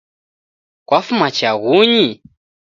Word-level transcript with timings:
Kwafuma 0.87 1.27
chaghunyi? 1.37 2.07